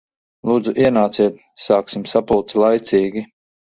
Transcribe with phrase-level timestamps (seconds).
[0.51, 3.27] Lūdzu ienāciet, sāksim sapulci laicīgi.